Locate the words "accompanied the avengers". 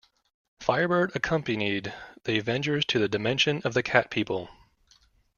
1.15-2.83